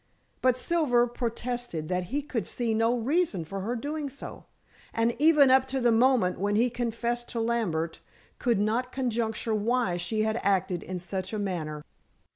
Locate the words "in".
10.81-10.97